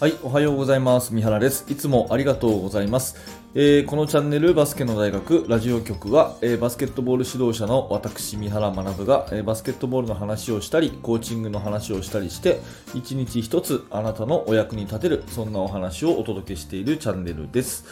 [0.00, 1.12] はい、おはようございます。
[1.12, 1.64] 三原です。
[1.68, 3.16] いつもありがとうございます。
[3.56, 12.60] えーこのチャンネルバスケの大学ラジオ局は、えーバスケットボール指導者の私三原学が、えーバスケットボールの話をしたり、コーチングの話をしたりして、
[12.94, 17.84] 一日一つあなたのお役に立てる、そんなお話をお届けしているチャンネルです。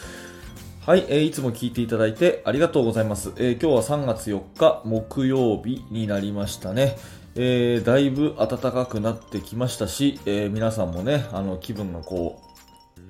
[0.85, 3.33] はい、えーいつも聞いていただいてありがとうございます。
[3.35, 6.95] えー今日は3月4日木曜日になりましたね。
[7.39, 12.41] えーだいぶ暖かくなってきましたし、えー皆さんもね、あの気分がこ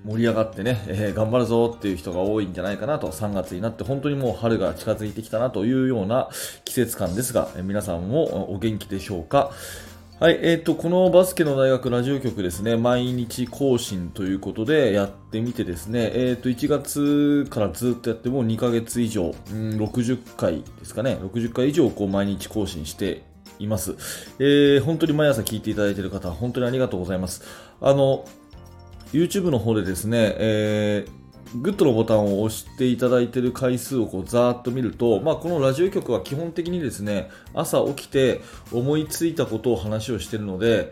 [0.05, 6.29] う盛り上がってね、えー頑張るぞっていう人が多いんじゃないかなと、3月になって本当にもう春が近づいてきたなというような
[6.65, 9.51] 季節感ですが、え皆さんもお元気でしょうか？
[10.19, 23.21] はい、えっ、と、このバスケの大学ラジオ局ですね、毎日更新ということでやってみてですね、えっ、と、1月からずっとやってもう2ヶ月以上、うん、60回ですかね、60回以上こう毎日更新して
[23.59, 23.95] います。
[24.39, 27.43] えー本当に毎朝聞いていただいている方、本当にありがとうございます。
[27.81, 28.25] あの、
[29.13, 31.17] YouTube の方でですね、えー
[31.55, 38.41] グッドのボタンを押していただいている回数をこうざーっと見ると、まあ、このラジオ局は基本的にですね、朝起きて
[38.73, 40.91] 思いついたことを話をしているので、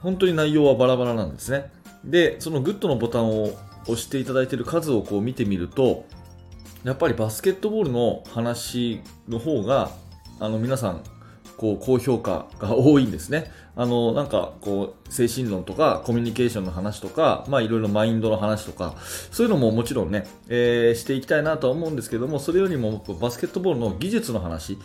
[0.00, 1.70] 本当に内容はバラバラなんですね。
[2.04, 6.04] で、そのグッドのボタンを押していただいている数をこう見てみると、
[6.84, 9.90] やっぱりバスケットボールの話の方が、
[10.40, 11.02] あの皆さん、
[11.56, 13.50] こう高評価が多いんですね。
[13.78, 18.94] あの、なんか、こう、精神論とか、コミュニケーションの話とか、まあ、いろいろマインドの話とか、
[19.30, 24.78] そういうのももちろんね、えーしていきたいなとは思うんですけども、それよりも、バスケットボールの技術の話、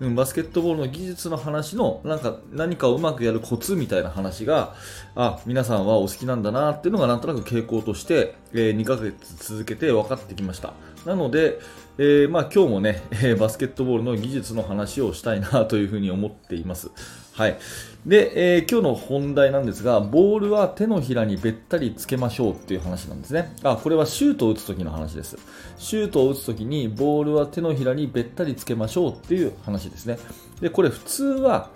[0.00, 4.74] うん、バスケットボールの技術の話の、なんか、何かをうまくやるコツみたいな話が、
[5.14, 9.14] あ、皆さんはお好きなんだなっていうのが、なんとなく傾向として、え2ヶ月
[9.46, 10.72] 続けて分かってきました。
[11.04, 11.58] なので、
[12.00, 16.90] えーまあ、今日もね、 えーバスケットボールの技術の話をしたいなというふうに思っています。
[17.32, 17.58] はい。
[18.06, 23.52] で、えー今日の本題なんですが、ボールは手のひらにべったりつけましょうっていう話なんですね。
[23.64, 25.36] あ、これはシュートを打つ時の話です。
[25.76, 30.20] シュートを打つ時にボールは手のひらにべったりつけましょうっていう話ですね。
[30.60, 31.70] で、これ普通は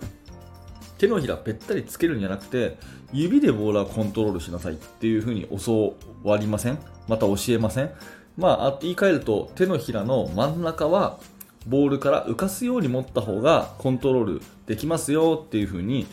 [0.99, 2.78] 手のひらべったりつけるんじゃなくて、
[3.12, 6.78] 指でボールはコントロールしなさいっていうふうに教わりません？
[7.09, 7.91] また教えません？
[8.37, 11.19] まあ、言い換えると手のひらの真ん中は
[11.66, 16.06] ボールから浮かすように持った方がコントロールできますよっていうふうに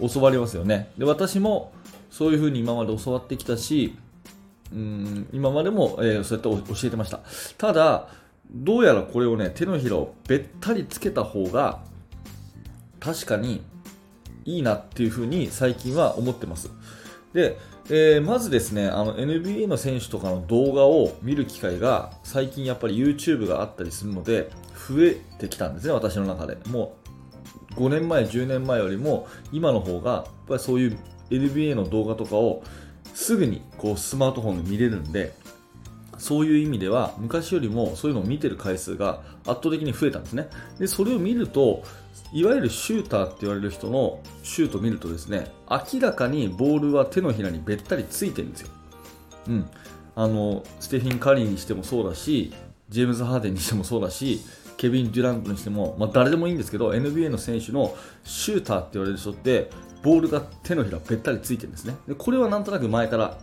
[0.00, 0.90] 教わりますよね。
[0.98, 1.72] で、私も
[2.10, 3.96] そういうふうに今まで教わってきたし、
[4.72, 7.20] うん今までも、えーそうやって教えてました。
[7.56, 8.08] ただ、
[8.50, 11.80] どうやらこれをね、手のひらをべったりつけた方が
[13.00, 13.62] 確かに
[14.44, 16.70] いいなっていうふうに最近は思ってます。
[17.32, 17.58] で、
[17.88, 24.50] えーまずですね、あの NBA の選手とかの動画を見る機会が最近やっぱり YouTube があったりするので
[24.88, 26.58] 増えてきたんですね、私の中で。
[26.68, 26.96] も
[27.72, 30.98] う5年前、10年前よりも今の方がやっぱりそういう
[31.30, 32.64] NBA の動画とかを
[33.14, 35.34] すぐにこうスマートフォンで見れるんで、
[36.18, 40.48] そういう意味では昔よりもそういうのを見てる回数が圧倒的に増えたんですね。
[40.80, 41.84] で、それを見ると、
[42.32, 48.68] いわゆるシューターって言われる人のシュートを見るとですね、明らかにボールは手のひらにべったりついてるんですよ。
[49.48, 49.70] うん。
[50.14, 52.52] あの、ステフィン・カリーにしてもそうだし、
[52.88, 54.40] ジェームズ・ハーデンにしてもそうだし、
[54.76, 57.94] ケビン・デュラントにしても、まあ、誰でもいいんですけど、NBA の選手の
[58.24, 59.70] シューターって言われる人って、
[60.02, 61.96] ボールが手のひらべったりついてるんですね。
[62.06, 63.38] で、これはなんとなく前から、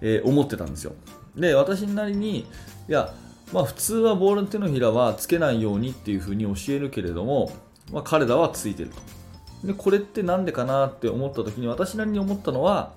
[0.00, 0.92] えー思ってたんですよ。
[1.36, 2.46] で、私なりに、い
[2.88, 3.12] や、
[3.52, 7.52] まあ普通はボールの手のひらはつけないようにっていうふうに教えるけれども、
[7.92, 9.66] まあ彼らはついてると。
[9.66, 12.92] で、これってなんでかなって思った時に私なりに思ったのは、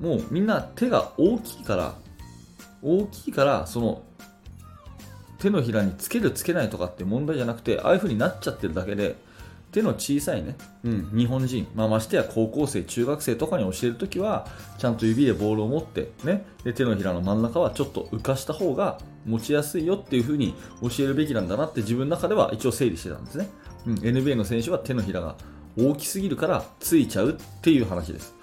[0.00, 1.94] もうみんな手が大きいから、
[2.82, 4.02] 大きいから、その
[5.40, 9.16] 手のひらにつけるつけないとかって問題じゃなくてああいう風になっちゃってるだけで
[9.72, 14.46] 手の小さいね、うん、日本人、まあ、ましてや高校生中学生とかに教えるときは
[14.78, 23.48] ちゃんと指でボールを持って、ね、で手のひらの真ん中はちょっと浮かした方が持ちやすいよっていう風に教えるべきなんだなって自分の中では一応整理してたんですね、
[23.86, 25.36] うん、NBA の選手は手のひらが
[25.78, 28.34] 大きすぎるからついちゃうっていう話です。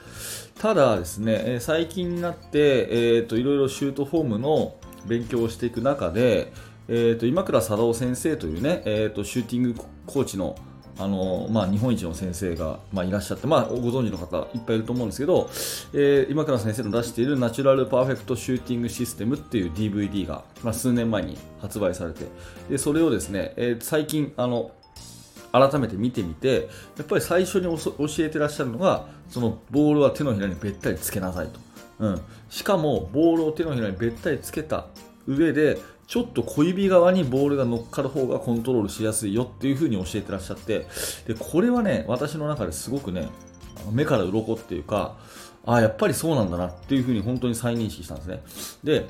[0.59, 4.75] ただですね、最近になって、えー、といろいろシュートフォームの
[5.05, 6.51] 勉強をしていく中で、
[6.87, 9.75] えー、と今倉貞夫先生というね、えー、とシューティング
[10.05, 10.55] コーチの
[10.99, 15.47] あのまあ、日本一の先生が、まあ、いらっしゃって、まあ、ご存知の方いっぱいいると思うんですけど、
[15.93, 22.25] えー今倉先生の出しているナチュラルパーフェクトシューティングシステムっていう DVD が、まあ、数年前に発売されて
[22.67, 24.71] でそれをですね、えー最近あの
[25.51, 31.59] 改めて見てみてやっぱり最初に教えてらっしゃるのがそのボールは手のひらにべったりつけなさいと、
[31.99, 34.87] うん、しかもボールを手のひらにべったりつけた
[35.27, 35.77] 上で
[36.07, 40.87] ちょっと小指側にボールが乗っかる方がコントロールしやすいよっていう風に教えてらっしゃって。
[41.27, 43.27] でこれはね私の中ですごくね
[43.91, 45.17] 目から鱗っていうか
[45.67, 48.41] ああ、やっぱりそうなんだなっていうふうに本当に再認識したんですね。
[48.85, 49.09] で、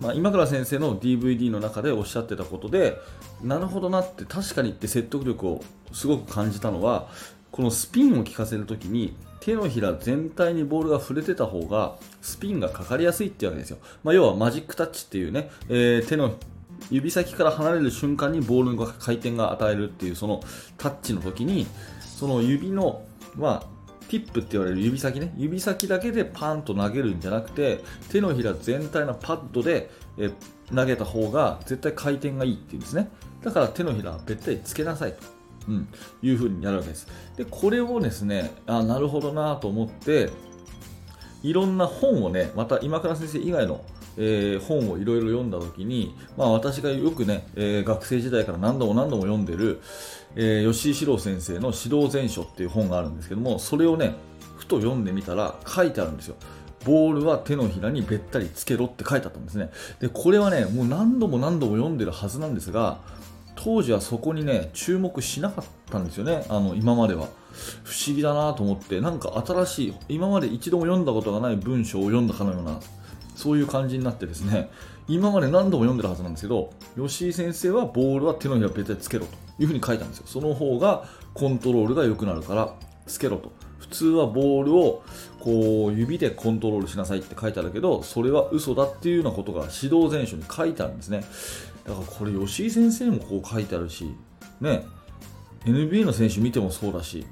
[0.00, 2.96] まあ、今倉先生の DVD の中でおっしゃってたことで、
[3.42, 7.08] なるほどなって確かにって説得力をすごく感じたのは、
[7.50, 13.78] このスピンを効かせるときに手のひら全体にボールが触れてた方がスピンがかかりやすいっていうわけですよ。
[14.04, 16.36] まあ、要はマジックタッチっていうね、えー、手の
[16.90, 20.42] 指先から離れる瞬間にボールの回転が与えるっていうその
[20.78, 21.66] タッチの時に
[22.00, 23.02] その指の、
[23.36, 23.81] まあ、
[24.12, 25.32] ティップって言われる指先ね。
[25.38, 27.80] 指先だけでパンと投げるんじゃなくて
[28.10, 29.88] 手のひら全体のパッドで
[30.18, 30.30] え
[30.74, 33.08] 投げた方が絶対回転がいいっていうんですね。
[33.42, 35.18] だから手のひらべったりつけなさいと、
[35.68, 35.88] うん、
[36.22, 37.06] いう風になるわけです。
[37.36, 40.28] でこれをですねあなるほどなと思って
[41.42, 43.82] いろんな本をねまた今倉先生以外の
[44.16, 49.80] えー、本をいろいろ読んだ時に、まあ、私がよくね、えー、学生時代から何度も何度も読んでる、
[50.36, 54.14] えー、吉井史郎先生の指導全書っていう本があるんですけどもそれをね
[54.56, 56.36] ふと読んでみたら書いてあるんですよ。
[56.84, 59.70] ボールは手のひらにべったりつけろって書いてあったんですね。
[60.00, 62.98] でこれはねもう何度も何度も読んでるはずなんですが
[63.54, 66.44] 当時はそこにね注目しなかったんですよね。
[66.48, 67.28] あの今までは。
[67.84, 72.80] 不思議だなと思ってなんか新しい今まで一度も読んだことがない文章を読んだかのような
[73.42, 74.70] そういう感じになってですね
[75.08, 80.24] 今まで何度も読んでるはずなんですけど吉井先生はボールは手のひらべったりつけろというふうに書いたんですよ。
[80.26, 81.04] その方が
[81.34, 82.72] コントロールが良くなるから
[83.06, 83.52] つけろと。
[83.80, 85.02] 普通はボールを
[85.40, 91.24] こう指でコントロールしなさいって書いてあるけどそれは嘘だっていうようなことが指導前書に書いてあるんですね。
[91.84, 94.14] だからこれ吉井先生もこう書いてあるし
[94.60, 94.86] ね
[95.64, 97.26] NBA の選手見てもそうだし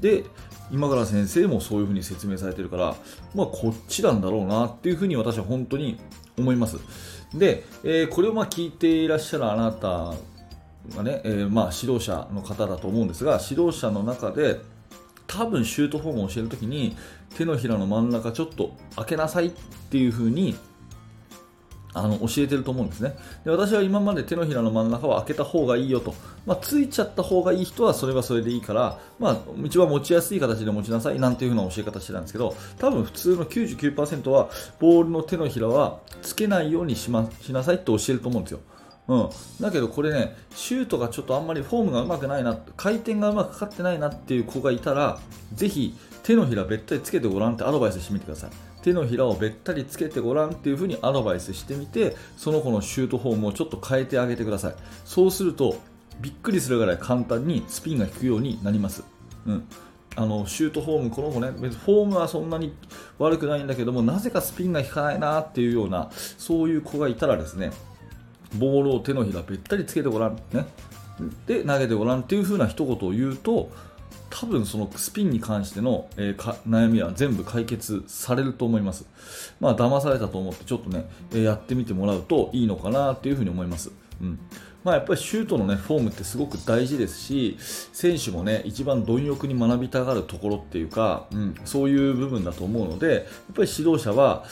[0.00, 0.24] で
[0.70, 2.96] 今から先生もそういうふうに説明されてるから、
[3.34, 5.98] まあ、こっちなんだろうなっていうふうに私は本当に
[6.38, 6.78] 思います。
[7.34, 10.14] で、えー、これをま聞いていらっしゃるあなた
[10.96, 14.60] がね、えー、ま指導者の方だと思うんですが、指導者の中で
[15.26, 16.96] 多分シュートフォームを教えるときに
[17.36, 19.50] 手のひらの真ん中ちょっと開けなさいっ
[19.90, 20.56] ていうふうに
[21.94, 23.14] あの教えてると思うんですね。
[23.44, 26.14] で私は今まで手のひらの真ん中は開けた方がいいよと、
[26.46, 34.48] まあ、ついちゃった方がいい人はそれはそれでいいから、まあ、一番持ちやすい形で持ちなさいなんていう風な教え方してたんですけど多分普通の99%は
[34.78, 38.60] ボールの手のひらはつけないようにし,、ま、しなさいって教えると思うんですよ。
[39.08, 39.30] うん、
[39.60, 45.18] だけどこれね、シュートがちょっとあんまりフォームがうまくないな、回転がうまくかかってないなっていう子がいたら、
[45.52, 48.50] ぜひ手のひらべったりつけてごらんってアドバイスしてみてください。
[48.82, 54.74] 手のひらをべったりつけてごらんっていう風にアドバイスしてみてその子のシュートフォームをちょっと変えてあげてください。
[55.04, 55.76] そうすると
[56.20, 59.02] びっくりするぐらい簡単にスピンが引くようになります、
[59.46, 59.66] うん、
[60.14, 62.74] あのシュートフォーム、この子ね、別フォームはそんなに
[63.18, 67.72] 悪くないんだけども、なぜかスピンが引かないなっていうような、そういう子がいたらですね、
[68.58, 70.66] ボールを手のひらべったりつけてごらん、ね、
[71.46, 73.70] で投げてごらんっていう風な一言を言うと、
[74.30, 79.06] 多分そのスピンに関しての、えー、悩みは全部解決されると思います。
[79.60, 83.90] まあ騙されたと思ってちょっとね、えー、やってみてもらうといいのかなっていうふに思います。
[84.20, 84.38] うん
[84.84, 87.56] まあ、やっぱりシュートの、ね、フォームってすごく大事ですし
[87.92, 93.24] 選手も、ね、一番貪欲に学びたがるところっていうか、うん、そういう部分だと思うのでやっ
[93.54, 94.44] ぱり指導者は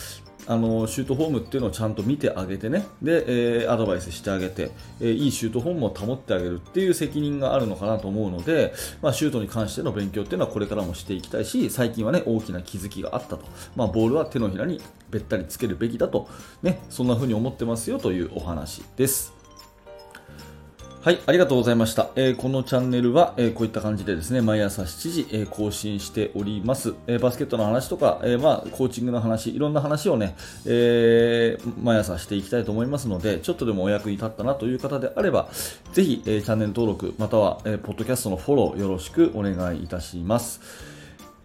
[0.50, 2.84] あのシュートフォームっていうのをちゃんと見てあげてね。
[3.00, 13.44] で、えー、アドバイスしてあげて、えー、いいシュートフォームを保ってあげるっていう責任があるのかなと思うので、まあ、シュートに関しての勉強っていうのはこれからもしていきたいし最近はね大きな気づきがあったと、
[13.76, 14.80] まあ、ボールは手のひらに
[15.10, 16.28] べったりつけるべきだと、
[16.64, 19.39] ね、そんな風に思ってますよというお話です。
[21.02, 22.10] はい、ありがとうございました。
[22.14, 26.92] えー、このチャンネルは、えー、こういった感じでですね、毎朝7時、えー、更新しております。
[27.06, 35.48] えバスケットの話とか、えまあ、コーチングの話、いろんな話をね、え毎朝していきたいと思いますので、ちょっとでもお役に立ったなという方であれば、
[35.94, 40.89] ぜひ、えチャンネル登録、または、えポッドキャストのフォローよろしくお願いいたします。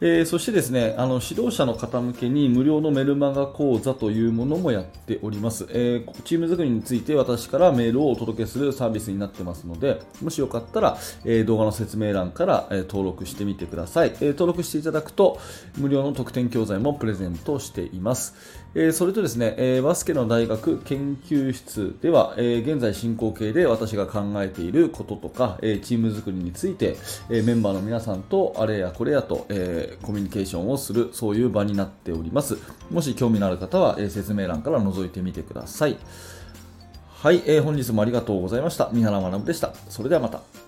[0.02, 5.68] えー、そしてですね、あの指導者の方向けに無料のメルマガ講座というものもやっております。
[5.70, 15.40] えー、チーム作りについて私からメールをお届けするサービスになってますので、もしよかったら、えー、動画の説明欄から、え登録してみてください、え登録していただくと
[15.78, 18.36] 無料の特典教材もプレゼントしています。
[18.78, 26.98] えそれとですね、えバスケの大学研究室では、え現在進行形で私が考えていることとか、えチーム作りについて、
[27.30, 32.58] えメンバーの皆さんとあれやこれやと、えコミュニケーションをする、そういう場になっております。
[32.92, 35.98] もし興味のある方は、え説明欄から覗いてみてください。
[37.22, 38.90] はい、えー、本日もありがとうございました。
[38.92, 39.74] 三原学でした。
[39.90, 40.65] それではまた。